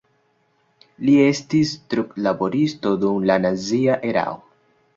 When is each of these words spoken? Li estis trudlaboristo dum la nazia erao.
Li 1.09 1.17
estis 1.25 1.75
trudlaboristo 1.93 2.95
dum 3.07 3.31
la 3.33 3.39
nazia 3.47 4.03
erao. 4.15 4.39